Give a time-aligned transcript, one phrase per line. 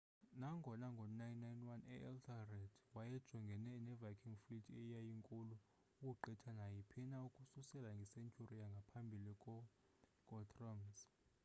[0.39, 5.55] nangona ngo 991 uethelred wayejongene ne viking fleet eyayinkulu
[5.97, 9.53] ukugqitha naayiphina ukususela nge-century yangamphabili ko
[10.29, 10.99] guthrum's